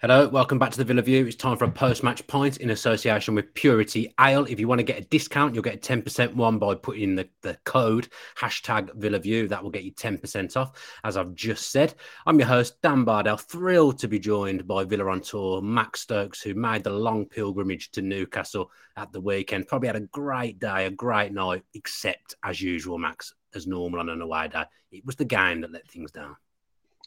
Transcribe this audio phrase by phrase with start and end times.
[0.00, 1.26] Hello, welcome back to the Villa View.
[1.26, 4.44] It's time for a post-match pint in association with Purity Ale.
[4.44, 7.14] If you want to get a discount, you'll get a 10% one by putting in
[7.16, 8.06] the, the code
[8.38, 9.48] hashtag Villa View.
[9.48, 11.94] That will get you 10% off, as I've just said.
[12.26, 16.42] I'm your host, Dan Bardell, thrilled to be joined by Villa on tour, Max Stokes,
[16.42, 19.66] who made the long pilgrimage to Newcastle at the weekend.
[19.66, 24.10] Probably had a great day, a great night, except as usual, Max, as normal on
[24.10, 24.62] an away day.
[24.92, 26.36] It was the game that let things down.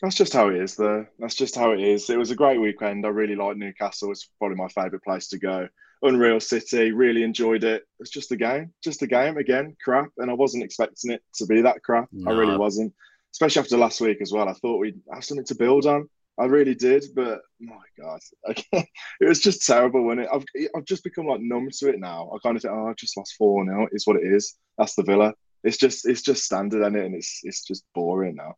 [0.02, 1.06] That's just how it is, though.
[1.20, 2.10] That's just how it is.
[2.10, 3.06] It was a great weekend.
[3.06, 4.12] I really liked Newcastle.
[4.12, 5.68] It's probably my favourite place to go.
[6.02, 7.84] Unreal City, really enjoyed it.
[8.00, 10.10] It's just a game, just a game again, crap.
[10.18, 12.10] And I wasn't expecting it to be that crap.
[12.12, 12.32] No.
[12.32, 12.94] I really wasn't,
[13.32, 14.50] especially after last week as well.
[14.50, 16.10] I thought we'd have something to build on.
[16.40, 18.20] I really did, but my God,
[18.74, 18.88] it
[19.20, 20.04] was just terrible.
[20.04, 22.32] When it, I've, I've just become like numb to it now.
[22.34, 23.86] I kind of think, oh, I just lost four now.
[23.92, 24.56] It's what it is.
[24.80, 25.36] That's the Villa.
[25.64, 28.56] It's just, it's just standard, and it, and it's, it's just boring now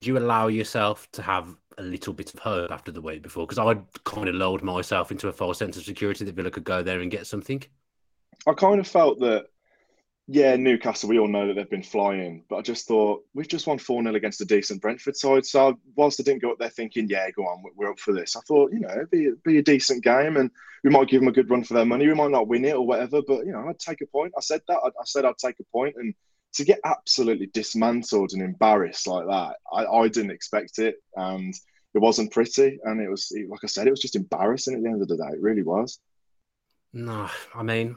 [0.00, 3.46] do you allow yourself to have a little bit of hope after the week before?
[3.46, 6.64] Because I'd kind of lulled myself into a false sense of security that Villa could
[6.64, 7.62] go there and get something.
[8.46, 9.46] I kind of felt that,
[10.26, 13.66] yeah, Newcastle, we all know that they've been flying, but I just thought we've just
[13.66, 15.44] won 4 0 against a decent Brentford side.
[15.44, 18.36] So, whilst I didn't go up there thinking, yeah, go on, we're up for this,
[18.36, 20.50] I thought, you know, it'd be, be a decent game and
[20.82, 22.06] we might give them a good run for their money.
[22.06, 24.32] We might not win it or whatever, but, you know, I'd take a point.
[24.34, 24.78] I said that.
[24.82, 26.14] I, I said I'd take a point and
[26.54, 31.54] to get absolutely dismantled and embarrassed like that, I, I didn't expect it, and
[31.94, 32.78] it wasn't pretty.
[32.84, 35.16] And it was, like I said, it was just embarrassing at the end of the
[35.16, 35.32] day.
[35.32, 35.98] It really was.
[36.92, 37.96] No, I mean,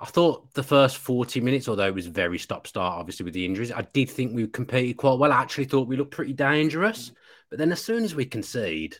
[0.00, 3.44] I thought the first 40 minutes, although it was very stop start, obviously, with the
[3.44, 5.32] injuries, I did think we competed quite well.
[5.32, 7.12] I actually thought we looked pretty dangerous.
[7.48, 8.96] But then as soon as we concede,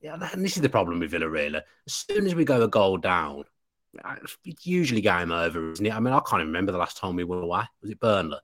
[0.00, 1.60] yeah, and this is the problem with Villa, really.
[1.86, 3.44] As soon as we go a goal down,
[4.44, 5.94] it's usually game over, isn't it?
[5.94, 7.64] I mean, I can't even remember the last time we won away.
[7.82, 8.38] Was it Burnley?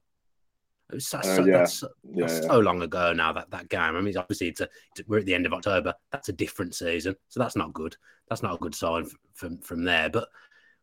[0.91, 1.59] It was so, uh, yeah.
[1.59, 2.48] that's, yeah, that's yeah.
[2.48, 3.97] so long ago now that that game.
[3.97, 4.69] I mean, obviously it's a,
[5.06, 5.94] we're at the end of October.
[6.10, 7.97] That's a different season, so that's not good.
[8.28, 10.08] That's not a good sign from from there.
[10.08, 10.28] But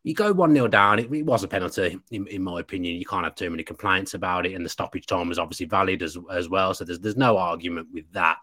[0.04, 1.00] you go one 0 down.
[1.00, 2.94] It, it, was a penalty, in, in my opinion.
[2.96, 6.02] You can't have too many complaints about it, and the stoppage time was obviously valid
[6.02, 6.72] as as well.
[6.74, 8.38] So there's there's no argument with that.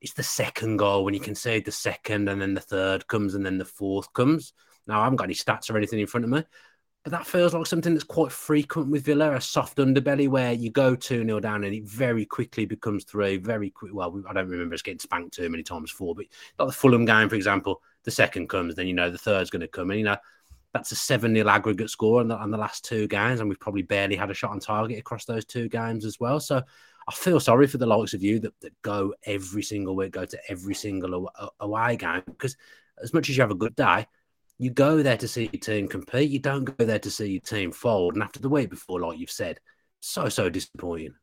[0.00, 3.44] It's the second goal when you concede the second, and then the third comes, and
[3.44, 4.52] then the fourth comes.
[4.86, 6.42] Now, I haven't got any stats or anything in front of me,
[7.04, 10.70] but that feels like something that's quite frequent with Villa, a soft underbelly where you
[10.70, 13.38] go 2 0 down and it very quickly becomes 3.
[13.38, 13.92] Very quick.
[13.92, 16.26] Well, I don't remember us getting spanked too many times for, but
[16.58, 19.60] like the Fulham game, for example, the second comes, then you know the third's going
[19.60, 19.90] to come.
[19.90, 20.16] And, you know,
[20.72, 23.40] that's a 7 0 aggregate score on the, on the last two games.
[23.40, 26.38] And we've probably barely had a shot on target across those two games as well.
[26.38, 26.62] So
[27.08, 30.24] I feel sorry for the likes of you that, that go every single week, go
[30.24, 32.56] to every single away game because
[33.02, 34.06] as much as you have a good day,
[34.62, 36.30] you go there to see your team compete.
[36.30, 38.14] You don't go there to see your team fold.
[38.14, 39.58] And after the week before, like you've said,
[39.98, 41.14] so so disappointing.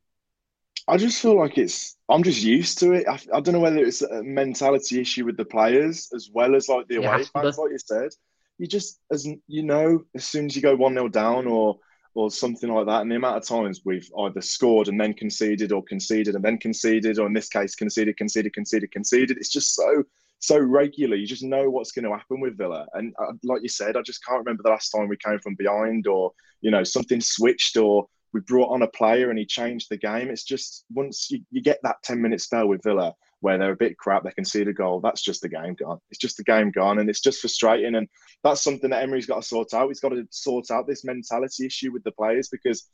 [0.90, 1.96] I just feel like it's.
[2.10, 3.08] I'm just used to it.
[3.08, 6.68] I, I don't know whether it's a mentality issue with the players as well as
[6.68, 8.10] like the away fans, like you said.
[8.58, 11.80] You just, as you know, as soon as you go one 0 down or
[12.16, 15.72] or something like that, and the amount of times we've either scored and then conceded,
[15.72, 19.38] or conceded and then conceded, or in this case conceded, conceded, conceded, conceded.
[19.38, 20.04] It's just so
[20.40, 21.22] so regularly.
[21.22, 22.88] You just know what's going to happen with Villa.
[22.94, 25.56] And uh, like you said, I just can't remember the last time we came from
[25.56, 29.88] behind or, you know, something switched or we brought on a player and he changed
[29.90, 30.30] the game.
[30.30, 33.78] It's just once you, you get that 10 minute spell with Villa where they're a
[33.78, 35.00] bit crap, they can see the goal.
[35.00, 36.00] That's just the game gone.
[36.10, 37.00] It's just the game gone.
[37.00, 37.96] And it's just frustrating.
[37.96, 38.08] And
[38.44, 39.88] that's something that Emery's got to sort out.
[39.88, 42.90] He's got to sort out this mentality issue with the players because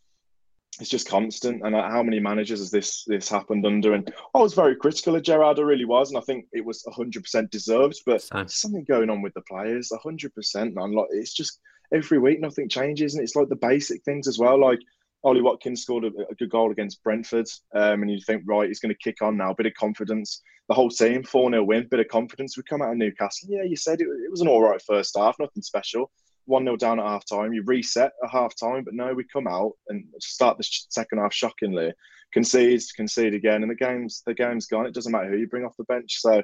[0.80, 1.62] it's just constant.
[1.64, 3.94] And how many managers has this this happened under?
[3.94, 5.60] And I was very critical of Gerrard.
[5.60, 8.02] I really was, and I think it was hundred percent deserved.
[8.06, 8.22] But
[8.52, 10.92] something going on with the players, hundred percent, man.
[10.92, 11.60] Like it's just
[11.94, 14.60] every week nothing changes, and it's like the basic things as well.
[14.60, 14.80] Like
[15.24, 18.80] Ollie Watkins scored a, a good goal against Brentford, um, and you think right, he's
[18.80, 19.54] going to kick on now.
[19.54, 20.42] Bit of confidence.
[20.68, 22.58] The whole team four 0 win, bit of confidence.
[22.58, 23.50] We come out of Newcastle.
[23.50, 26.12] Yeah, you said it, it was an all right first half, nothing special.
[26.46, 27.54] 1 0 down at half time.
[27.54, 31.34] You reset at half time, but no, we come out and start the second half
[31.34, 31.94] shockingly,
[32.34, 34.86] concede, concede again, and the game's the game's gone.
[34.86, 36.20] It doesn't matter who you bring off the bench.
[36.20, 36.42] So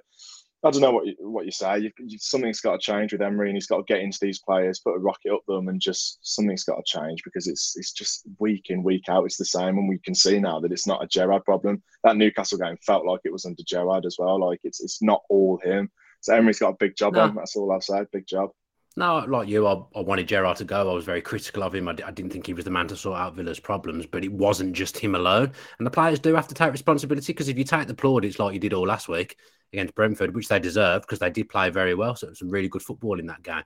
[0.64, 1.80] I don't know what you, what you say.
[1.80, 4.40] You, you, something's got to change with Emery, and he's got to get into these
[4.40, 7.92] players, put a rocket up them, and just something's got to change because it's it's
[7.92, 9.26] just week in week out.
[9.26, 11.82] It's the same, and we can see now that it's not a Gerrard problem.
[12.04, 14.40] That Newcastle game felt like it was under Gerrard as well.
[14.40, 15.90] Like it's it's not all him.
[16.22, 17.22] So Emery's got a big job no.
[17.22, 17.36] on.
[17.36, 18.06] That's all I'll say.
[18.12, 18.52] Big job.
[18.98, 20.92] No, like you, I, I, wanted Gerrard to go.
[20.92, 21.88] I was very critical of him.
[21.88, 24.34] I, I, didn't think he was the man to sort out Villa's problems, but it
[24.34, 25.54] wasn't just him alone.
[25.78, 28.54] And the players do have to take responsibility because if you take the plaudits like
[28.54, 29.38] you did all last week
[29.72, 32.50] against Brentford, which they deserved because they did play very well, so it was some
[32.50, 33.64] really good football in that game.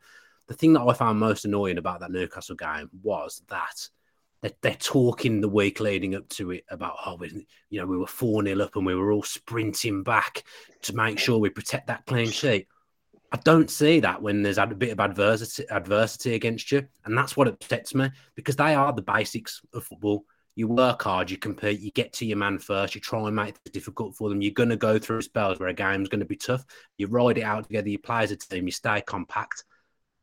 [0.48, 3.90] The thing that I found most annoying about that Newcastle game was that
[4.62, 7.20] they're, talking the week leading up to it about, oh,
[7.70, 10.44] you know, we were 4 0 up and we were all sprinting back
[10.84, 12.68] to make sure we protect that clean sheet.
[13.36, 16.88] I don't see that when there's a bit of adversity, adversity against you.
[17.04, 20.24] And that's what upsets me because they are the basics of football.
[20.56, 23.56] You work hard, you compete, you get to your man first, you try and make
[23.66, 24.42] it difficult for them.
[24.42, 26.64] You're going to go through spells where a game's going to be tough.
[26.98, 29.66] You ride it out together, you play as a team, you stay compact.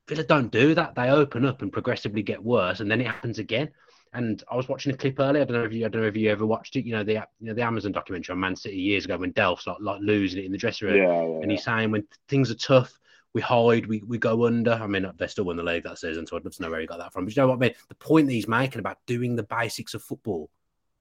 [0.08, 0.94] Villa don't do that.
[0.94, 3.72] They open up and progressively get worse, and then it happens again.
[4.14, 5.42] And I was watching a clip earlier.
[5.42, 6.86] I don't know if you, I don't know if you ever watched it.
[6.86, 9.66] You know the you know the Amazon documentary on Man City years ago when Delph's
[9.66, 12.50] like, like losing it in the dressing room, yeah, yeah, and he's saying when things
[12.50, 12.98] are tough,
[13.34, 14.72] we hide, we, we go under.
[14.72, 16.80] I mean, they still won the league that season, so I'd love to know where
[16.80, 17.24] he got that from.
[17.24, 17.74] But you know what I mean?
[17.88, 20.50] The point that he's making about doing the basics of football,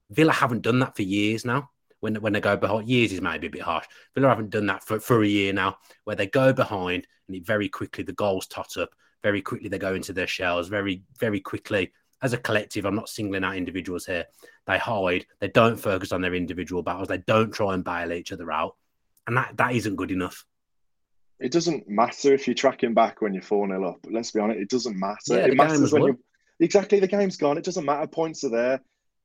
[0.10, 1.69] Villa haven't done that for years now.
[2.00, 3.86] When, when they go behind, years is maybe a bit harsh.
[4.16, 7.45] Villa haven't done that for, for a year now, where they go behind and it
[7.45, 8.89] very quickly the goals tot up.
[9.22, 10.68] Very quickly they go into their shells.
[10.68, 11.92] Very very quickly
[12.22, 14.25] as a collective, I'm not singling out individuals here.
[14.68, 15.25] They hide.
[15.39, 17.07] They don't focus on their individual battles.
[17.07, 18.75] They don't try and bail each other out,
[19.27, 20.45] and that that isn't good enough
[21.41, 24.05] it doesn't matter if you're tracking back when you're 4 0 up.
[24.09, 25.17] Let's be honest, it doesn't matter.
[25.29, 26.19] Yeah, it matters when you
[26.59, 27.57] exactly the game's gone.
[27.57, 28.07] It doesn't matter.
[28.07, 28.81] Points are there.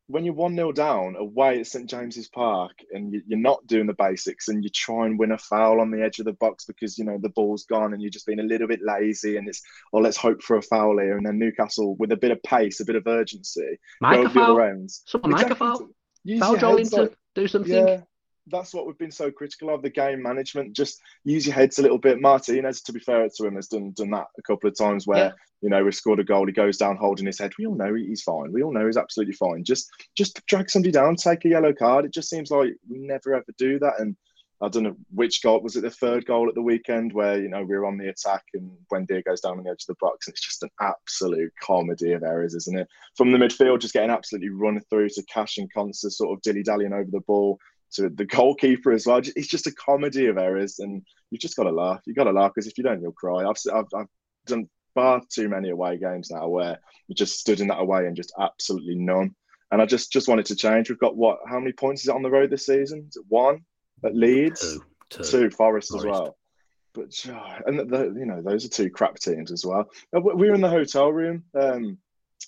[0.09, 3.95] When you're 1 0 down away at St James's Park and you're not doing the
[3.95, 6.97] basics and you try and win a foul on the edge of the box because,
[6.97, 9.61] you know, the ball's gone and you're just being a little bit lazy and it's,
[9.93, 11.17] oh, let's hope for a foul here.
[11.17, 14.31] And then Newcastle, with a bit of pace, a bit of urgency, make go a
[14.31, 14.87] foul.
[15.07, 15.35] Someone exactly.
[15.35, 15.89] make a foul.
[16.39, 17.87] Foul Joelinton, do something.
[17.89, 18.01] Yeah
[18.49, 20.75] that's what we've been so critical of the game management.
[20.75, 22.21] Just use your heads a little bit.
[22.21, 25.27] Martinez, to be fair to him, has done done that a couple of times where
[25.27, 25.33] yeah.
[25.63, 27.53] you know we've scored a goal, he goes down holding his head.
[27.59, 28.53] We all know he's fine.
[28.53, 29.65] We all know he's absolutely fine.
[29.65, 32.05] Just just drag somebody down, take a yellow card.
[32.05, 33.95] It just seems like we never ever do that.
[33.99, 34.17] And
[34.63, 37.49] I don't know which goal was it the third goal at the weekend where you
[37.49, 39.97] know we were on the attack and Buendia goes down on the edge of the
[40.01, 42.89] box and it's just an absolute comedy of errors, isn't it?
[43.17, 46.63] From the midfield, just getting absolutely run through to Cash and Konsa sort of dilly
[46.63, 47.59] dallying over the ball
[47.93, 49.19] to the goalkeeper as well.
[49.19, 52.01] It's just a comedy of errors, and you've just got to laugh.
[52.07, 53.45] You've got to laugh because if you don't, you'll cry.
[53.45, 54.07] I've, I've, I've
[54.47, 56.79] done far too many away games now where
[57.09, 59.35] we just stood in that away and just absolutely none.
[59.71, 60.89] And I just just wanted to change.
[60.89, 61.39] We've got what?
[61.49, 63.07] How many points is it on the road this season?
[63.09, 63.61] Is it one
[64.05, 64.61] at Leeds?
[64.61, 64.85] Two.
[65.09, 65.23] Two.
[65.23, 66.37] two Forest, Forest, as well.
[66.95, 67.25] But
[67.67, 69.87] and the, you know those are two crap teams as well.
[70.17, 71.45] Uh, we were in the hotel room.
[71.55, 71.99] Um,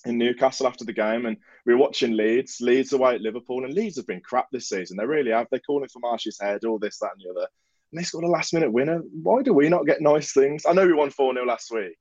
[0.05, 2.57] in Newcastle after the game, and we were watching Leeds.
[2.61, 4.97] Leeds away at Liverpool, and Leeds have been crap this season.
[4.97, 5.47] They really have.
[5.51, 7.47] They're calling for Marsh's head, all this, that, and the other.
[7.91, 9.01] And they scored a last minute winner.
[9.23, 10.65] Why do we not get nice things?
[10.65, 11.97] I know we won 4 0 last week,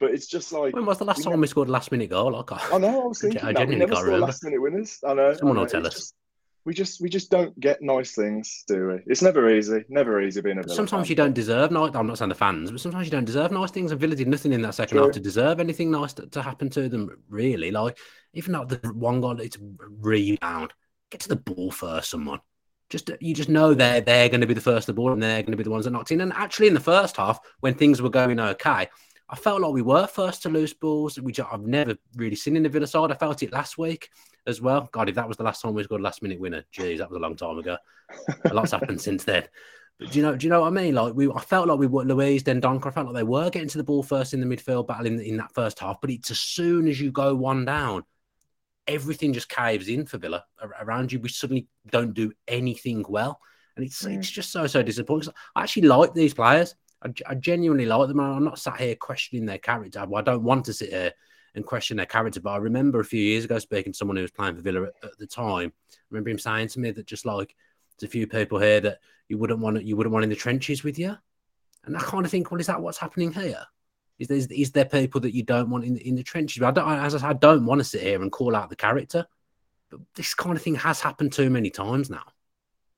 [0.00, 0.74] but it's just like.
[0.74, 2.36] When was the last time we scored a last minute goal?
[2.36, 3.40] I, I know, I was thinking.
[3.40, 3.68] I, that.
[3.68, 4.98] we never score last minute winners.
[5.06, 5.34] I know.
[5.34, 5.64] Someone I know.
[5.64, 6.00] will tell it's us.
[6.00, 6.14] Just,
[6.64, 8.98] we just we just don't get nice things, do we?
[9.06, 10.62] It's never easy, never easy being a.
[10.62, 11.10] Villa sometimes fan.
[11.10, 11.90] you don't deserve nice.
[11.94, 13.90] I'm not saying the fans, but sometimes you don't deserve nice things.
[13.90, 15.06] And Villa did nothing in that second True.
[15.06, 17.10] half to deserve anything nice to, to, happen to them.
[17.28, 17.98] Really, like
[18.34, 20.72] even though the one goal, it's rebound.
[21.10, 22.40] Get to the ball first, someone.
[22.90, 25.12] Just uh, you just know they're they're going to be the first to the ball,
[25.12, 26.20] and they're going to be the ones that knocked in.
[26.20, 28.88] And actually, in the first half, when things were going okay,
[29.28, 32.62] I felt like we were first to lose balls, which I've never really seen in
[32.62, 33.10] the Villa side.
[33.10, 34.08] I felt it last week
[34.46, 34.88] as well.
[34.92, 37.10] God, if that was the last time we scored a last minute winner, geez, that
[37.10, 37.76] was a long time ago.
[38.44, 39.44] a lot's happened since then.
[39.98, 40.36] But do you know?
[40.36, 40.94] Do you know what I mean?
[40.94, 42.86] Like we, I felt like we were Luiz, Dendoncker.
[42.86, 45.20] I felt like they were getting to the ball first in the midfield battle in,
[45.20, 46.00] in that first half.
[46.00, 48.04] But it's as soon as you go one down,
[48.86, 50.44] everything just caves in for Villa
[50.80, 51.20] around you.
[51.20, 53.38] We suddenly don't do anything well,
[53.76, 54.18] and it's mm.
[54.18, 55.32] it's just so so disappointing.
[55.54, 56.74] I actually like these players.
[57.04, 58.20] I, I genuinely like them.
[58.20, 60.00] I'm not sat here questioning their character.
[60.00, 61.12] I don't want to sit here
[61.54, 62.40] and question their character.
[62.40, 64.84] But I remember a few years ago speaking to someone who was playing for Villa
[64.84, 65.72] at, at the time.
[65.90, 67.54] I remember him saying to me that just like
[67.98, 70.82] there's a few people here that you wouldn't want you wouldn't want in the trenches
[70.84, 71.16] with you.
[71.84, 73.64] And I kind of think, well, is that what's happening here?
[74.18, 76.60] Is there, is there people that you don't want in, in the trenches?
[76.60, 78.70] But I don't, as I said, I don't want to sit here and call out
[78.70, 79.26] the character.
[79.90, 82.24] But this kind of thing has happened too many times now.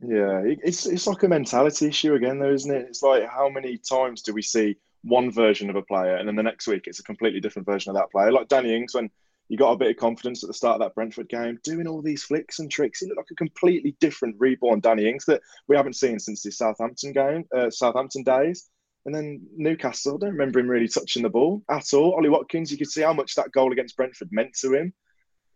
[0.00, 2.86] Yeah, it's it's like a mentality issue again, though, isn't it?
[2.88, 6.36] It's like how many times do we see one version of a player, and then
[6.36, 8.32] the next week it's a completely different version of that player?
[8.32, 9.10] Like Danny Ings, when
[9.48, 12.02] you got a bit of confidence at the start of that Brentford game, doing all
[12.02, 15.76] these flicks and tricks, he looked like a completely different reborn Danny Ings that we
[15.76, 18.68] haven't seen since the Southampton game, uh, Southampton days.
[19.06, 22.14] And then Newcastle, I don't remember him really touching the ball at all.
[22.14, 24.94] Ollie Watkins, you could see how much that goal against Brentford meant to him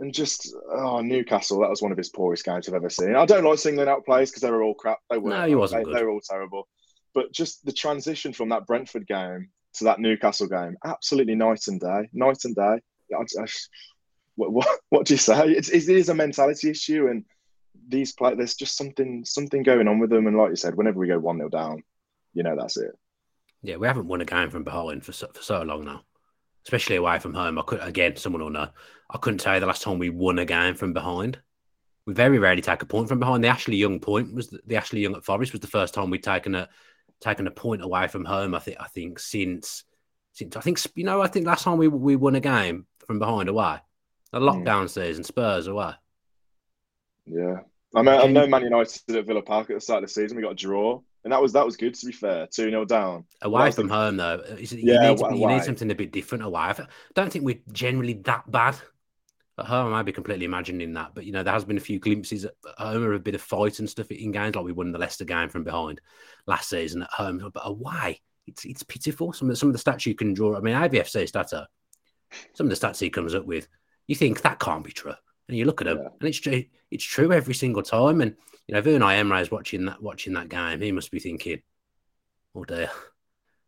[0.01, 3.17] and just oh Newcastle, that was one of his poorest games I've ever seen.
[3.17, 4.99] I don't like singling out players because they were all crap.
[5.11, 5.31] They were.
[5.31, 5.87] No, he wasn't.
[5.87, 6.69] They, they, were all terrible.
[7.15, 11.81] But just the transition from that Brentford game to that Newcastle game, absolutely night and
[11.81, 12.81] day, night and day.
[13.17, 13.47] I, I,
[14.37, 15.51] what, what, what do you say?
[15.51, 17.25] It's, it is a mentality issue, and
[17.89, 18.35] these play.
[18.35, 20.27] There's just something something going on with them.
[20.27, 21.83] And like you said, whenever we go one 0 down,
[22.35, 22.93] you know that's it.
[23.63, 26.03] Yeah, we haven't won a game from behind for so, for so long now,
[26.65, 27.59] especially away from home.
[27.59, 28.69] I could again, someone will know.
[29.11, 31.39] I couldn't tell you the last time we won a game from behind.
[32.07, 33.45] We very rarely take a point from behind.
[33.45, 36.11] The Ashley Young point was the, the Ashley Young at Forest was the first time
[36.11, 36.69] we'd taken a
[37.21, 38.55] taken a point away from home.
[38.55, 39.85] I think I think since
[40.33, 43.19] since I think you know I think last time we we won a game from
[43.19, 43.79] behind away,
[44.33, 44.91] a lockdown mm.
[44.91, 45.93] season, Spurs away.
[47.27, 47.61] Yeah,
[47.95, 50.37] I mean I know Man United at Villa Park at the start of the season
[50.37, 52.47] we got a draw, and that was that was good to be fair.
[52.47, 53.95] Two 0 down away from the...
[53.95, 54.43] home though.
[54.59, 56.61] You yeah, need, you need something a bit different away.
[56.61, 58.77] I don't think we're generally that bad
[59.59, 59.89] at home.
[59.89, 62.45] I might be completely imagining that, but you know there has been a few glimpses
[62.45, 64.99] at home of a bit of fight and stuff in games, like we won the
[64.99, 66.01] Leicester game from behind
[66.47, 67.39] last season at home.
[67.53, 69.33] But uh, away, it's it's pitiful.
[69.33, 70.57] Some of some of the stats you can draw.
[70.57, 71.67] I mean, AVFC stats are
[72.55, 73.69] some of the stats he comes up with.
[74.07, 75.15] You think that can't be true,
[75.49, 76.09] and you look at them, yeah.
[76.21, 76.65] and it's true.
[76.91, 78.21] It's true every single time.
[78.21, 78.37] And
[78.67, 81.61] you know, if Unai Emery is watching that watching that game, he must be thinking,
[82.55, 82.91] "Oh dear,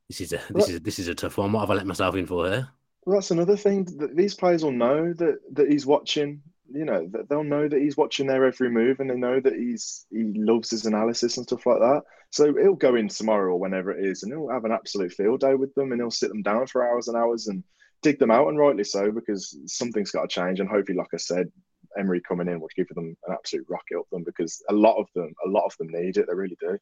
[0.09, 1.52] this is a this is this is a tough one.
[1.52, 2.68] What have I let myself in for here?"
[3.04, 6.42] Well, that's another thing that these players will know that that he's watching.
[6.73, 9.54] You know, that they'll know that he's watching their every move, and they know that
[9.54, 12.02] he's he loves his analysis and stuff like that.
[12.30, 15.40] So he'll go in tomorrow or whenever it is, and he'll have an absolute field
[15.40, 17.64] day with them, and he'll sit them down for hours and hours and
[18.02, 20.61] dig them out, and rightly so, because something's got to change.
[20.61, 21.50] And hopefully, like I said,
[21.99, 25.09] Emery coming in will give them an absolute rocket up them because a lot of
[25.14, 26.26] them, a lot of them need it.
[26.28, 26.78] They really do.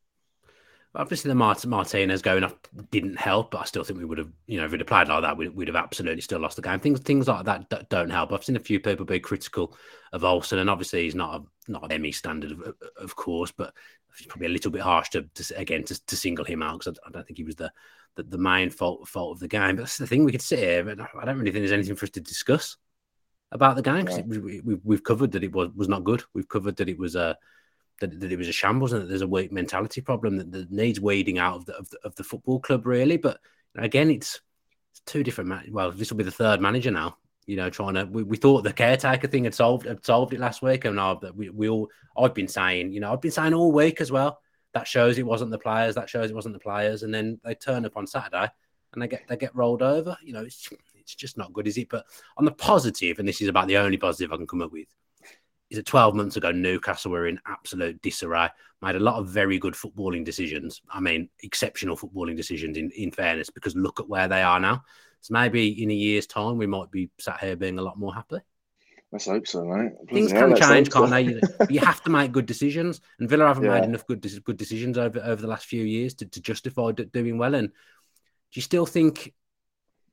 [0.95, 2.54] Obviously, the Mart- Martinez going off
[2.90, 5.23] didn't help, but I still think we would have, you know, if we'd applied like
[5.23, 6.80] that, we'd, we'd have absolutely still lost the game.
[6.80, 8.33] Things things like that don't help.
[8.33, 9.76] I've seen a few people be critical
[10.12, 13.75] of Olsen, and obviously he's not a not an Emi standard, of, of course, but
[14.18, 16.99] it's probably a little bit harsh to, to again to, to, single him out because
[17.04, 17.71] I, I, don't think he was the,
[18.16, 19.76] the, the main fault fault of the game.
[19.76, 21.97] But that's the thing we could sit here, but I don't really think there's anything
[21.97, 22.76] for us to discuss
[23.52, 24.25] about the game because yeah.
[24.25, 26.23] we, we've covered that it was was not good.
[26.35, 27.37] We've covered that it was a
[28.00, 31.00] that, that it was a shambles and that there's a mentality problem that, that needs
[31.00, 33.17] weeding out of the, of the, of the football club really.
[33.17, 33.40] But
[33.76, 34.40] again, it's,
[34.93, 35.49] it's two different.
[35.49, 37.17] Man- well, this will be the third manager now.
[37.47, 38.05] You know, trying to.
[38.05, 41.02] We, we thought the caretaker thing had solved had solved it last week, and oh,
[41.02, 41.88] now that we, we all.
[42.14, 44.38] I've been saying, you know, I've been saying all week as well.
[44.75, 45.95] That shows it wasn't the players.
[45.95, 47.05] That shows it wasn't the players.
[47.05, 48.50] And then they turn up on Saturday
[48.93, 50.17] and they get they get rolled over.
[50.23, 51.88] You know, it's it's just not good, is it?
[51.88, 52.05] But
[52.37, 54.88] on the positive, and this is about the only positive I can come up with,
[55.70, 58.48] is it 12 months ago, Newcastle were in absolute disarray,
[58.80, 60.80] made a lot of very good footballing decisions.
[60.90, 64.82] I mean, exceptional footballing decisions in, in fairness, because look at where they are now.
[65.20, 68.14] So maybe in a year's time, we might be sat here being a lot more
[68.14, 68.38] happy.
[69.10, 69.92] Let's hope so, mate.
[70.12, 71.40] Things can change, can't they?
[71.70, 73.80] you have to make good decisions, and Villa haven't yeah.
[73.80, 77.38] made enough good good decisions over over the last few years to, to justify doing
[77.38, 77.54] well.
[77.54, 77.75] And do
[78.52, 79.32] you still think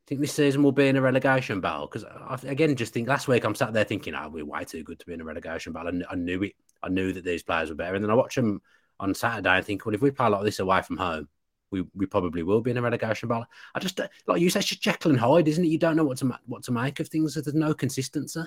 [0.08, 1.88] think this season will be in a relegation battle?
[1.88, 4.84] Because I again, just think last week I'm sat there thinking, "Oh, we're way too
[4.84, 6.54] good to be in a relegation battle." I, I knew it.
[6.84, 8.62] I knew that these players were better, and then I watch them
[9.00, 11.28] on Saturday and think, "Well, if we play like this away from home,
[11.72, 14.70] we, we probably will be in a relegation battle." I just like you said, it's
[14.70, 15.70] just Jekyll and Hyde, isn't it?
[15.70, 17.34] You don't know what to what to make of things.
[17.34, 18.42] There's no consistency.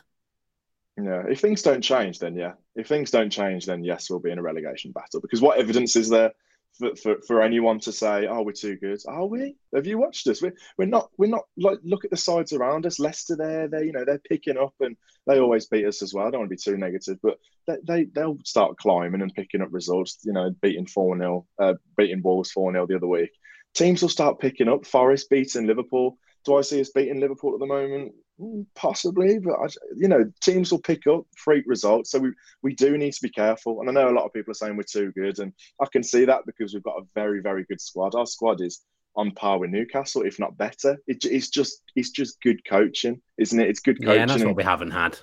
[0.97, 2.55] Yeah, if things don't change, then yeah.
[2.75, 5.21] If things don't change, then yes, we'll be in a relegation battle.
[5.21, 6.33] Because what evidence is there
[6.79, 9.57] for, for, for anyone to say, "Oh, we're too good." Are we?
[9.75, 10.43] Have you watched us?
[10.43, 11.11] We're, we're not.
[11.19, 11.45] We're not.
[11.57, 12.99] Like, look at the sides around us.
[12.99, 14.97] Leicester, there, they you know they're picking up, and
[15.27, 16.27] they always beat us as well.
[16.27, 19.63] I don't want to be too negative, but they, they they'll start climbing and picking
[19.63, 20.19] up results.
[20.25, 23.31] You know, beating four 0 uh, beating Wolves four 0 the other week.
[23.75, 24.87] Teams will start picking up.
[24.87, 26.19] Forest beating Liverpool.
[26.49, 28.15] Do I see us beating Liverpool at the moment?
[28.41, 32.11] Mm, possibly, but I, you know, teams will pick up freak results.
[32.11, 33.81] So we we do need to be careful.
[33.81, 36.03] And I know a lot of people are saying we're too good, and I can
[36.03, 38.15] see that because we've got a very very good squad.
[38.15, 38.81] Our squad is
[39.15, 40.97] on par with Newcastle, if not better.
[41.07, 43.69] It, it's just it's just good coaching, isn't it?
[43.69, 44.15] It's good coaching.
[44.15, 45.19] Yeah, and that's what we haven't had.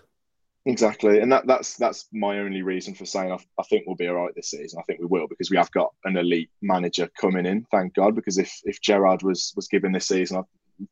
[0.67, 4.07] Exactly, and that that's that's my only reason for saying I, I think we'll be
[4.07, 4.79] all right this season.
[4.79, 7.65] I think we will because we have got an elite manager coming in.
[7.71, 10.43] Thank God, because if if Gerrard was was given this season,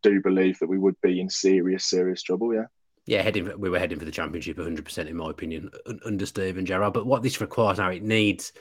[0.01, 2.53] do believe that we would be in serious, serious trouble.
[2.53, 2.65] Yeah.
[3.05, 5.69] Yeah, heading we were heading for the championship 100 percent in my opinion
[6.05, 6.93] under Steven Gerrard.
[6.93, 8.53] But what this requires now, it needs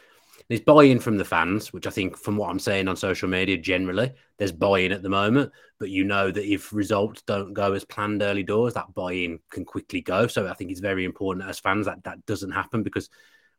[0.48, 3.56] there's buy-in from the fans, which I think, from what I'm saying on social media,
[3.56, 5.52] generally there's buy-in at the moment.
[5.78, 9.64] But you know that if results don't go as planned early doors, that buy-in can
[9.64, 10.26] quickly go.
[10.26, 13.08] So I think it's very important as fans that that doesn't happen because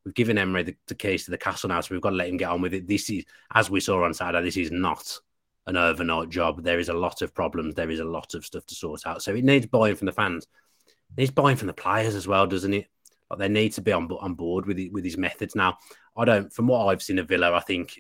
[0.05, 2.29] we've given Emery the, the case to the castle now, so we've got to let
[2.29, 2.88] him get on with it.
[2.88, 5.20] This is, as we saw on Saturday, this is not
[5.67, 6.63] an overnight job.
[6.63, 7.75] There is a lot of problems.
[7.75, 9.22] There is a lot of stuff to sort out.
[9.22, 10.48] So it needs buying from the fans.
[10.86, 12.88] It needs buying from the players as well, doesn't it?
[13.29, 15.55] Like they need to be on on board with with his methods.
[15.55, 15.77] Now,
[16.15, 16.51] I don't.
[16.51, 18.00] From what I've seen of Villa, I think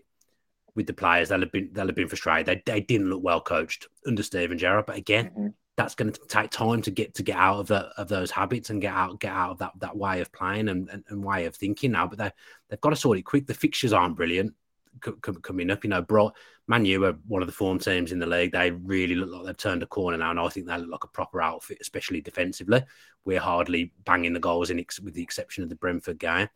[0.75, 1.29] with the players.
[1.29, 2.45] They'll have been they'll have been frustrated.
[2.45, 4.85] They, they didn't look well coached under Steven Gerrard.
[4.85, 5.47] But again, mm-hmm.
[5.75, 8.69] that's going to take time to get to get out of the, of those habits
[8.69, 11.45] and get out get out of that that way of playing and, and, and way
[11.45, 12.07] of thinking now.
[12.07, 12.31] But they
[12.69, 13.47] they've got to sort it quick.
[13.47, 14.53] The fixtures aren't brilliant
[15.01, 15.83] coming up.
[15.83, 16.35] You know, brought
[16.67, 18.51] Man U are one of the form teams in the league.
[18.51, 21.03] They really look like they've turned a corner now, and I think they look like
[21.03, 22.83] a proper outfit, especially defensively.
[23.25, 26.47] We're hardly banging the goals in, with the exception of the Brentford game.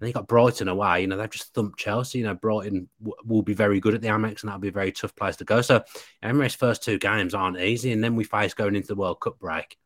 [0.00, 1.02] And you got Brighton away.
[1.02, 2.18] You know, they've just thumped Chelsea.
[2.18, 4.72] You know, Brighton w- will be very good at the Amex, and that'll be a
[4.72, 5.62] very tough place to go.
[5.62, 5.84] So,
[6.24, 9.38] Emery's first two games aren't easy, and then we face going into the World Cup
[9.38, 9.78] break,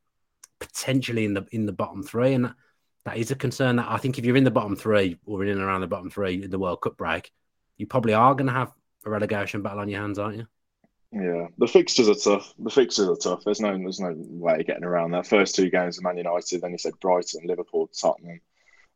[0.58, 2.54] potentially in the in the bottom three, and that,
[3.04, 3.76] that is a concern.
[3.76, 6.08] That I think if you're in the bottom three or in and around the bottom
[6.08, 7.30] three in the World Cup break,
[7.76, 8.72] you probably are going to have
[9.04, 10.46] a relegation battle on your hands, aren't you?
[11.12, 12.52] Yeah, the fixtures are tough.
[12.58, 13.42] The fixtures are tough.
[13.44, 15.26] There's no, there's no way of getting around that.
[15.26, 18.40] First two games of Man United, then you said Brighton, Liverpool, Tottenham,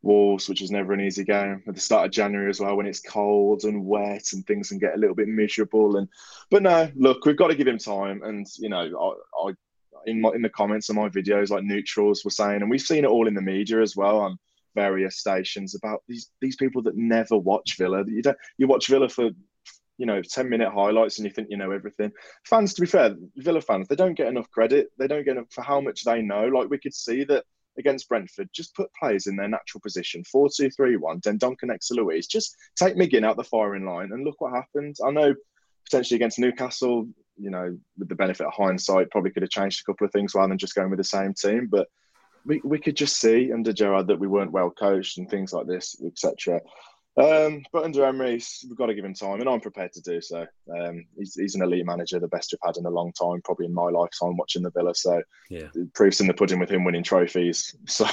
[0.03, 1.63] Wolves, which is never an easy game.
[1.69, 4.79] At the start of January as well, when it's cold and wet and things can
[4.79, 5.97] get a little bit miserable.
[5.97, 6.09] And
[6.51, 8.23] but no, look, we've got to give him time.
[8.23, 9.53] And you know, I, I
[10.07, 13.05] in my in the comments of my videos, like neutrals were saying, and we've seen
[13.05, 14.39] it all in the media as well on
[14.75, 18.05] various stations about these these people that never watch Villa.
[18.07, 19.31] You don't you watch Villa for
[20.01, 22.11] you know 10 minute highlights and you think you know everything.
[22.47, 24.89] Fans to be fair villa fans they don't get enough credit.
[24.99, 26.47] They don't get enough for how much they know.
[26.47, 27.45] Like we could see that
[27.79, 30.23] against brentford just put players in their natural position.
[30.35, 34.55] 4-2-3-1 dendoncker next to luiz just take mcginn out the firing line and look what
[34.55, 34.97] happened.
[35.07, 35.35] I know
[35.85, 39.93] potentially against newcastle you know with the benefit of hindsight probably could have changed a
[39.93, 41.89] couple of things rather than just going with the same team but
[42.45, 45.67] we, we could just see under Gerrard that we weren't well coached and things like
[45.67, 46.61] this, etc.
[47.17, 50.21] Um, but under Emery, we've got to give him time, and I'm prepared to do
[50.21, 50.47] so.
[50.75, 53.67] Um, he's, he's an elite manager, the best we've had in a long time, probably
[53.67, 54.95] in my lifetime watching the Villa.
[54.95, 55.21] So,
[55.51, 57.75] yeah, proofs in the pudding with him winning trophies.
[57.87, 58.07] So,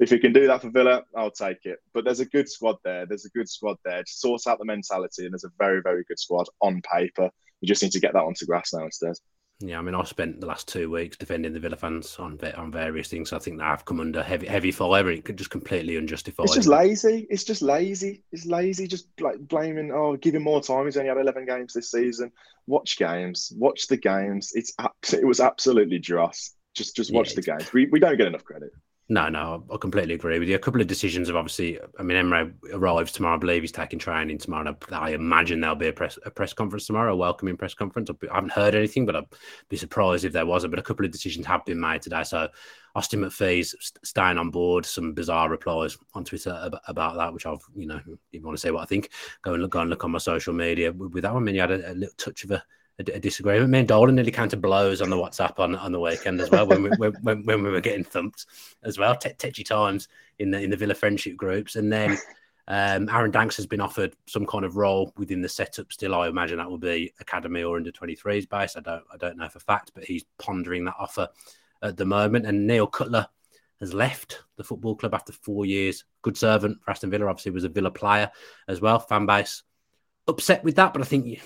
[0.00, 1.78] if he can do that for Villa, I'll take it.
[1.92, 3.06] But there's a good squad there.
[3.06, 4.02] There's a good squad there.
[4.02, 7.30] Just sort out the mentality, and there's a very, very good squad on paper.
[7.60, 9.14] We just need to get that onto grass now instead.
[9.60, 12.70] Yeah, I mean, I spent the last two weeks defending the Villa fans on on
[12.70, 13.32] various things.
[13.32, 15.10] I think that I've come under heavy heavy fire.
[15.10, 16.44] It could just completely unjustified.
[16.44, 17.26] It's just lazy.
[17.28, 18.22] It's just lazy.
[18.30, 18.86] It's lazy.
[18.86, 19.90] Just like blaming.
[19.90, 20.84] Oh, give him more time.
[20.84, 22.30] He's only had eleven games this season.
[22.68, 23.52] Watch games.
[23.56, 24.52] Watch the games.
[24.54, 24.72] It's
[25.12, 26.54] it was absolutely dross.
[26.74, 27.72] Just just watch yeah, the games.
[27.72, 28.70] We we don't get enough credit.
[29.10, 30.54] No, no, I completely agree with you.
[30.54, 31.78] A couple of decisions have obviously.
[31.98, 33.36] I mean, Emery arrives tomorrow.
[33.36, 34.76] I believe he's taking training tomorrow.
[34.92, 38.10] I imagine there'll be a press a press conference tomorrow, a welcoming press conference.
[38.10, 39.24] I haven't heard anything, but I'd
[39.70, 40.72] be surprised if there wasn't.
[40.72, 42.22] But a couple of decisions have been made today.
[42.22, 42.48] So
[42.94, 44.84] Austin McPhee's staying on board.
[44.84, 48.60] Some bizarre replies on Twitter about that, which I've you know, if you want to
[48.60, 49.08] say what I think,
[49.40, 51.44] go and look go and look on my social media with that one.
[51.44, 52.62] I mean, you had a, a little touch of a
[52.98, 53.70] a, a disagreement.
[53.70, 56.66] Me and Dolan nearly to blows on the WhatsApp on, on the weekend as well
[56.66, 58.46] when we when, when we were getting thumped
[58.82, 59.16] as well.
[59.16, 60.08] T- tetchy times
[60.38, 62.18] in the in the Villa friendship groups, and then.
[62.70, 65.90] Um, Aaron Danks has been offered some kind of role within the setup.
[65.90, 68.76] Still, I imagine that will be academy or under 23s base.
[68.76, 71.30] I don't, I don't know for fact, but he's pondering that offer
[71.80, 72.44] at the moment.
[72.44, 73.26] And Neil Cutler
[73.80, 76.04] has left the football club after four years.
[76.20, 77.26] Good servant for Aston Villa.
[77.28, 78.30] Obviously, was a Villa player
[78.68, 78.98] as well.
[78.98, 79.62] Fan base
[80.26, 81.40] upset with that, but I think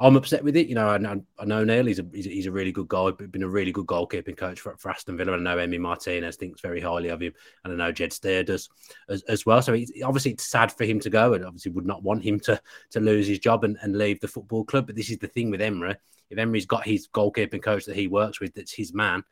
[0.00, 0.68] I'm upset with it.
[0.68, 0.96] You know, I,
[1.42, 1.86] I know Neil.
[1.86, 3.10] He's a, he's a really good guy.
[3.10, 5.32] Been a really good goalkeeping coach for, for Aston Villa.
[5.32, 7.32] I know Emi Martinez thinks very highly of him,
[7.64, 8.68] and I know Jed Steer does
[9.08, 9.60] as, as well.
[9.60, 12.60] So obviously it's sad for him to go, and obviously would not want him to
[12.90, 14.86] to lose his job and, and leave the football club.
[14.86, 15.96] But this is the thing with Emery.
[16.30, 19.24] If Emery's got his goalkeeping coach that he works with, that's his man.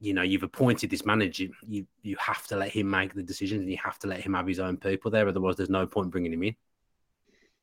[0.00, 1.48] You know, you've appointed this manager.
[1.68, 4.34] You you have to let him make the decisions, and you have to let him
[4.34, 5.28] have his own people there.
[5.28, 6.56] Otherwise, there's no point bringing him in.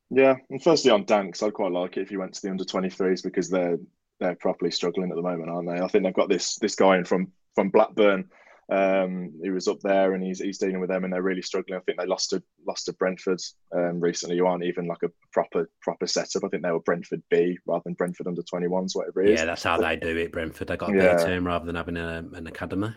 [0.10, 2.64] Yeah, and firstly on Danks, I'd quite like it if he went to the under
[2.64, 3.78] 23s because they're
[4.20, 5.82] they're properly struggling at the moment, aren't they?
[5.82, 8.30] I think they've got this this guy in from from Blackburn
[8.72, 11.78] um, who was up there and he's he's dealing with them and they're really struggling.
[11.78, 13.40] I think they lost to lost to Brentford
[13.74, 16.44] um, recently, You aren't even like a proper proper setup.
[16.44, 19.40] I think they were Brentford B rather than Brentford under 21s, whatever it is.
[19.40, 20.32] Yeah, that's how they do it.
[20.32, 21.18] Brentford they got a yeah.
[21.18, 22.94] B team rather than having a, an academy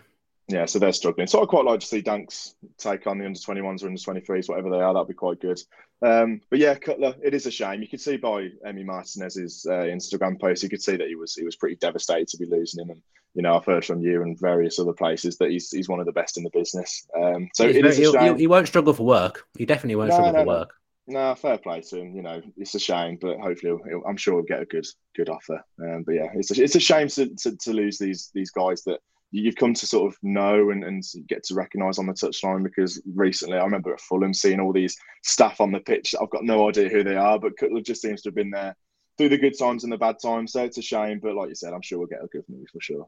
[0.53, 1.27] yeah, so they're struggling.
[1.27, 4.47] So I'd quite like to see Danks take on the under 21s or under 23s,
[4.47, 4.93] whatever they are.
[4.93, 5.59] That'd be quite good.
[6.01, 7.81] Um, but yeah, Cutler, it is a shame.
[7.81, 11.33] You could see by Emi Martinez's uh, Instagram post, you could see that he was
[11.33, 12.91] he was pretty devastated to be losing him.
[12.91, 13.01] And
[13.33, 16.05] you know, I've heard from you and various other places that he's he's one of
[16.05, 17.07] the best in the business.
[17.17, 18.37] Um, so it is a shame.
[18.37, 19.45] He won't struggle for work.
[19.57, 20.51] He definitely won't no, struggle no, for no.
[20.51, 20.73] work.
[21.05, 22.15] No, fair play to him.
[22.15, 24.85] You know, it's a shame, but hopefully, he'll, I'm sure he'll get a good
[25.15, 25.63] good offer.
[25.81, 28.83] Um, but yeah, it's a, it's a shame to, to, to lose these these guys
[28.83, 28.99] that
[29.33, 33.01] you've come to sort of know and, and get to recognise on the touchline because
[33.15, 36.13] recently I remember at Fulham seeing all these staff on the pitch.
[36.21, 38.75] I've got no idea who they are, but Cutler just seems to have been there
[39.17, 40.51] through the good times and the bad times.
[40.51, 42.67] So it's a shame, but like you said, I'm sure we'll get a good move
[42.71, 43.07] for sure.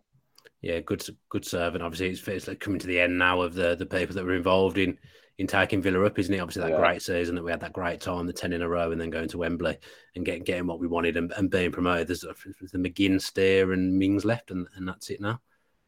[0.61, 1.83] Yeah, good good servant.
[1.83, 4.35] Obviously, it's, it's like coming to the end now of the the people that were
[4.35, 4.97] involved in
[5.37, 6.39] in taking Villa up, isn't it?
[6.39, 6.77] Obviously, that Yeah.
[6.77, 9.09] great season that we had that great time, the 10 in a row, and then
[9.11, 9.77] going to Wembley
[10.15, 12.07] and getting, getting what we wanted and, and being promoted.
[12.07, 15.41] There's, there's the McGinn, Steer, and Mings left, and, and that's it now.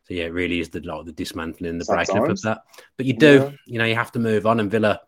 [0.08, 2.62] So, yeah, it really is the, like, the dismantling, the Sad breaking up of that.
[2.96, 3.52] But you do, Yeah.
[3.66, 5.02] you know, you have to move on, and Villa,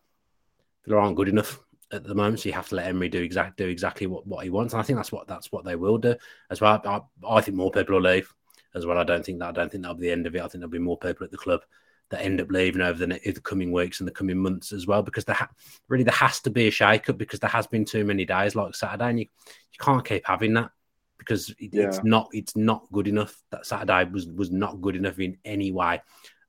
[0.86, 1.60] Villa aren't good enough
[1.94, 4.44] at the moment, so you have to let Emery do exact do exactly what, what
[4.44, 6.16] he wants, and I think that's what that's what they will do
[6.50, 6.82] as well.
[6.86, 8.32] I, I think more people will leave
[8.76, 8.98] as well.
[8.98, 10.40] I don't think that I don't think that'll be the end of it.
[10.40, 11.62] I think there'll be more people at the club
[12.10, 15.02] that end up leaving over the, the coming weeks and the coming months as well,
[15.02, 15.50] because there ha-
[15.88, 18.56] really there has to be a shake up because there has been too many days
[18.56, 19.26] like Saturday, and you,
[19.72, 20.72] you can't keep having that
[21.20, 23.40] because it, it's not it's not good enough.
[23.52, 26.02] That Saturday was was not good enough in any way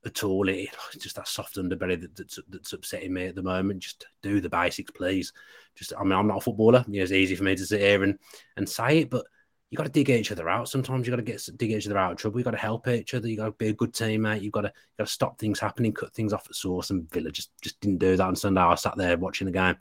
[0.03, 0.49] at all.
[0.49, 3.81] It, it's just that soft underbelly that, that's, that's upsetting me at the moment.
[3.81, 5.31] Just do the basics, please.
[5.75, 6.83] Just I mean, I'm not a footballer.
[6.87, 8.17] You know, it's easy for me to sit here and
[8.57, 9.25] and say it, but
[9.69, 10.67] you got to dig each other out.
[10.67, 12.39] Sometimes you got to get dig each other out of trouble.
[12.39, 13.27] You got to help each other.
[13.27, 14.41] You got to be a good teammate.
[14.41, 16.89] You got to you got to stop things happening, cut things off at source.
[16.89, 18.61] And Villa just just didn't do that on Sunday.
[18.61, 19.77] I sat there watching the game,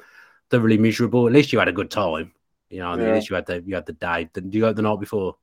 [0.50, 1.26] thoroughly miserable.
[1.26, 2.33] At least you had a good time.
[2.70, 3.09] You know, Yeah.
[3.09, 4.28] at least you had the you had the day.
[4.33, 5.37] Did you go the night before?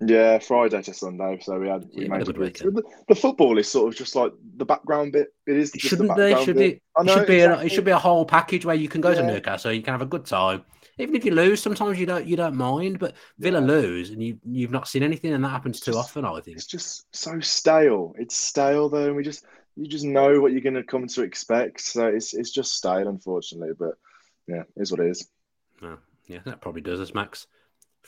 [0.00, 1.38] Yeah, Friday to Sunday.
[1.42, 2.76] So we had we Yeah, made a good weekend.
[2.76, 5.28] The, the football is sort of just like the background bit.
[5.46, 5.74] It is.
[5.74, 6.72] It shouldn't the background should bit.
[6.74, 6.82] it?
[7.06, 7.40] It should be.
[7.40, 9.26] A, it should be a whole package where you can go to Yeah.
[9.32, 10.64] Newcastle, you can have a good time.
[10.98, 12.98] Even if you lose, sometimes you don't you don't mind.
[12.98, 13.66] But Villa Yeah.
[13.66, 16.24] lose, and you you've not seen anything, and that happens too Just- often.
[16.26, 16.56] I think.
[16.58, 18.14] It's just so stale.
[18.18, 19.44] It's stale though, and we just
[19.76, 21.80] you just know what you're going to come to expect.
[21.80, 23.74] So it's it's just stale, unfortunately.
[23.78, 23.94] But
[24.46, 25.28] yeah, it is what it is.
[25.80, 27.46] No, yeah, that probably does us, Max.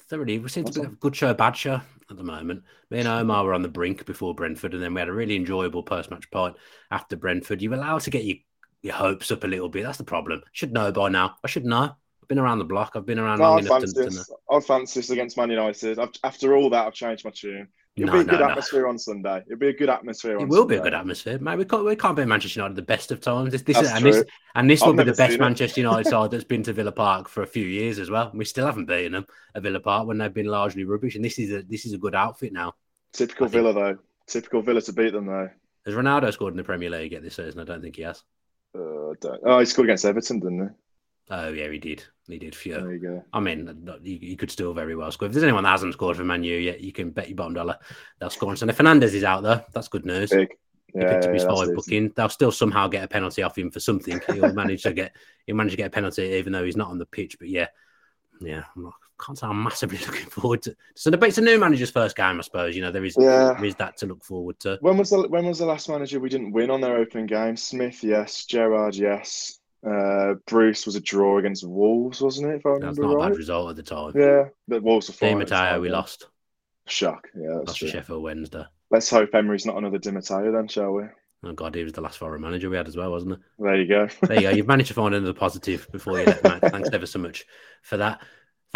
[0.09, 2.62] Thoroughly, we seem to be a good show, bad show at the moment.
[2.90, 5.37] Me and Omar were on the brink before Brentford, and then we had a really
[5.37, 6.57] enjoyable post-match pod
[6.90, 7.61] after Brentford.
[7.62, 8.37] You're allowed to get your,
[8.83, 9.85] your hopes up a little bit.
[9.85, 10.42] That's the problem.
[10.52, 11.37] Should know by now.
[11.42, 11.96] I should know.
[12.22, 12.92] I've been around the block.
[12.94, 14.11] I've been around No, long I'd enough fancy to know.
[14.11, 14.31] this.
[14.50, 15.98] I'd fancy this against Man United.
[15.98, 17.68] I've, after all that, I've changed my tune.
[17.96, 18.50] It'll No, be a good no, no.
[18.50, 19.42] atmosphere on Sunday.
[19.46, 20.37] It'll be a good atmosphere.
[20.38, 21.56] It will be a good atmosphere, mate.
[21.56, 23.52] We can't we can't be Manchester United the best of times.
[23.52, 24.22] This, this is, and this
[24.54, 25.38] and this I've will be the best.
[25.38, 28.30] Manchester United side that's been to Villa Park for a few years as well.
[28.35, 31.38] We still haven't beaten them at Villa Park when they've been largely rubbish, and this
[31.38, 32.74] is a this is a good outfit now.
[33.14, 33.96] Typical Villa though.
[34.26, 35.48] Typical Villa to beat them though.
[35.87, 37.61] Has Ronaldo scored in the Premier League yet this season?
[37.61, 38.22] I don't think he has.
[38.74, 40.74] Uh, don't- oh, he scored against Everton, didn't he?
[41.30, 42.04] Oh yeah, he did.
[42.28, 42.54] He did.
[42.54, 42.58] he?
[42.60, 42.74] Few.
[42.74, 43.24] There you go.
[43.32, 45.26] I mean, he, he could still very well score.
[45.26, 47.54] If there's anyone that hasn't scored for Man U yet, you can bet your bottom
[47.54, 47.78] dollar
[48.18, 48.50] they'll score.
[48.50, 50.30] And so if Fernandes is out there, that's good news.
[50.30, 50.48] Big.
[50.92, 52.12] He Yeah, picked up yeah, his five booking.
[52.16, 54.20] They'll still somehow get a penalty off him for something.
[54.32, 55.14] He'll manage to get
[55.46, 57.38] he'll manage to get a penalty even though he's not on the pitch.
[57.38, 57.68] But yeah,
[58.40, 60.76] yeah, I'm not, can't say I'm massively looking forward to.
[60.94, 62.76] So the it's a new manager's first game, I suppose.
[62.76, 63.54] You know, there is Yeah.
[63.54, 64.78] there is that to look forward to.
[64.80, 67.56] When was the when was the last manager we didn't win on their opening game?
[67.56, 68.44] Smith, yes.
[68.46, 69.58] Gerrard, yes.
[69.88, 72.57] Uh, Bruce was a draw against Wolves, wasn't it?
[72.57, 74.12] If I That's remember not a bad result at the time.
[74.16, 76.27] Yeah, but Wolves were Di flying the Matteo, time, we lost.
[76.88, 77.29] Shock.
[77.37, 77.88] Yeah, that's Lost true.
[77.88, 78.64] Sheffield Wednesday.
[78.90, 81.05] Let's hope Emery's not another Di Matteo then, shall we?
[81.44, 83.38] Oh God, he was the last foreign manager we had as well, wasn't it?
[83.59, 84.09] There you go.
[84.22, 84.51] There you go.
[84.51, 86.61] You've managed to find another positive before you left, Matt.
[86.72, 87.44] Thanks ever so much
[87.83, 88.20] for that.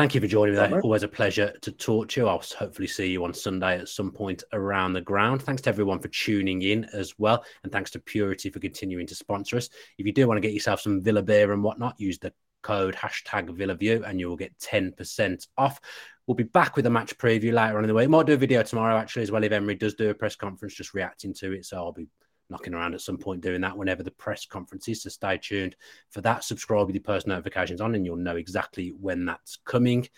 [0.01, 0.81] Thank you for joining me.
[0.81, 2.27] Always a pleasure to talk to you.
[2.27, 5.43] I'll hopefully see you on Sunday at some point around the ground.
[5.43, 7.45] Thanks to everyone for tuning in as well.
[7.63, 9.69] And thanks to Purity for continuing to sponsor us.
[9.99, 12.33] If you do want to get yourself some Villa beer and whatnot, use the
[12.63, 15.79] code hashtag VillaView and you will get 10% off.
[16.27, 18.09] We'll be back with a match preview later on in the week.
[18.09, 20.73] Might do a video tomorrow actually as well if Emery does do a press conference
[20.77, 21.67] just reacting to it.
[21.67, 22.09] So I'll be
[22.51, 25.03] knocking around at some point doing that whenever the press conference is.
[25.03, 25.77] So stay tuned
[26.11, 26.45] for that.
[26.45, 30.09] Subscribe with your post notifications on, and you'll know exactly when that's coming.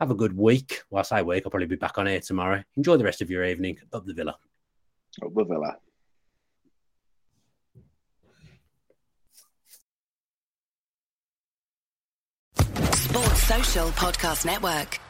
[0.00, 0.82] Have a good week.
[0.90, 2.62] Well, I say week, I'll probably be back on air tomorrow.
[2.76, 4.36] Enjoy the rest of your evening up the villa.
[5.22, 5.76] Up the Villa.
[12.92, 15.00] Sports Social Podcast Network.